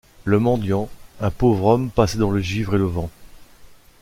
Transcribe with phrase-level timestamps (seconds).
[0.23, 3.11] le mendiant, un pauvre homme passait dans le givre et le vent.